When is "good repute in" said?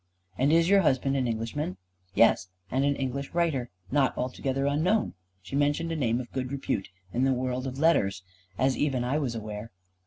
6.31-7.23